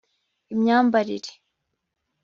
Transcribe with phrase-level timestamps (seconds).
[0.53, 1.31] imyambarire